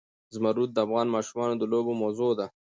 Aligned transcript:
زمرد 0.33 0.69
د 0.73 0.77
افغان 0.85 1.07
ماشومانو 1.15 1.55
د 1.57 1.63
لوبو 1.71 1.93
موضوع 2.01 2.31
ده. 2.39 2.45